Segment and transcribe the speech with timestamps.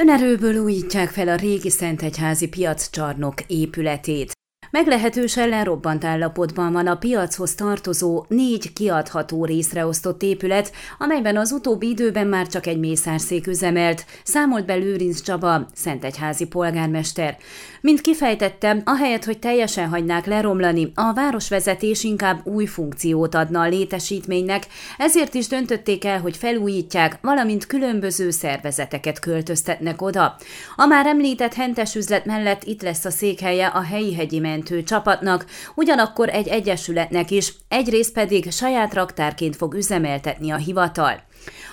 [0.00, 4.39] Önerőből újítják fel a régi Szentegyházi piaccsarnok épületét.
[4.70, 11.88] Meglehetősen lerobbant állapotban van a piachoz tartozó négy kiadható részre osztott épület, amelyben az utóbbi
[11.88, 17.36] időben már csak egy mészárszék üzemelt, számolt be Lőrinc Csaba, Szentegyházi polgármester.
[17.80, 24.66] Mint kifejtettem, ahelyett, hogy teljesen hagynák leromlani, a városvezetés inkább új funkciót adna a létesítménynek,
[24.98, 30.36] ezért is döntötték el, hogy felújítják, valamint különböző szervezeteket költöztetnek oda.
[30.76, 35.46] A már említett hentes üzlet mellett itt lesz a székhelye a helyi hegyi mentő csapatnak,
[35.74, 41.22] ugyanakkor egy egyesületnek is, egyrészt pedig saját raktárként fog üzemeltetni a hivatal.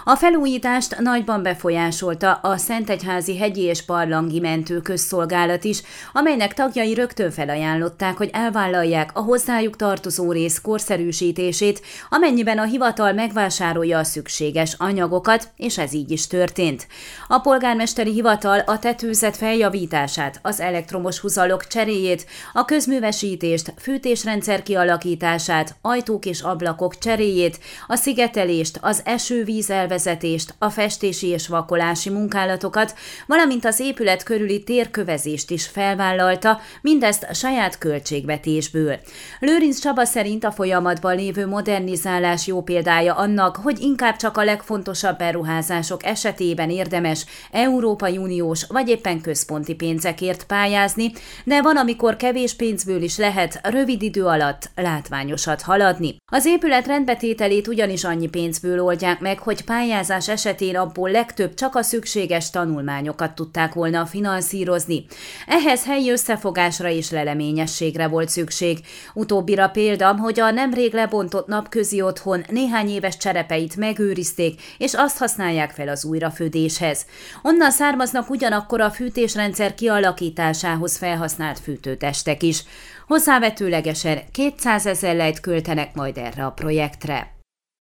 [0.09, 5.81] A felújítást nagyban befolyásolta a Szentegyházi hegyi és barlangi mentő közszolgálat is,
[6.13, 13.97] amelynek tagjai rögtön felajánlották, hogy elvállalják a hozzájuk tartozó rész korszerűsítését, amennyiben a hivatal megvásárolja
[13.97, 16.88] a szükséges anyagokat, és ez így is történt.
[17.27, 26.25] A polgármesteri hivatal a tetőzet feljavítását, az elektromos huzalok cseréjét, a közművesítést, fűtésrendszer kialakítását, ajtók
[26.25, 32.94] és ablakok cseréjét, a szigetelést, az esővíz elvezetést, a festési és vakolási munkálatokat,
[33.28, 39.00] valamint az épület körüli térkövezést is felvállalta, mindezt saját költségvetésből.
[39.39, 45.17] Lőrinc Csaba szerint a folyamatban lévő modernizálás jó példája annak, hogy inkább csak a legfontosabb
[45.17, 51.11] beruházások esetében érdemes Európai Uniós vagy éppen központi pénzekért pályázni,
[51.44, 56.16] de van, amikor kevés pénzből is lehet rövid idő alatt látványosat haladni.
[56.32, 61.81] Az épület rendbetételét ugyanis annyi pénzből oldják meg, hogy pályázás esetén abból legtöbb csak a
[61.81, 65.05] szükséges tanulmányokat tudták volna finanszírozni.
[65.47, 68.80] Ehhez helyi összefogásra és leleményességre volt szükség.
[69.13, 75.71] Utóbbira példa, hogy a nemrég lebontott napközi otthon néhány éves cserepeit megőrizték, és azt használják
[75.71, 77.05] fel az újrafődéshez.
[77.41, 82.63] Onnan származnak ugyanakkor a fűtésrendszer kialakításához felhasznált fűtőtestek is.
[83.08, 87.36] Hozzávetőlegesen 200 ezer lejt költenek majd erre a projektre.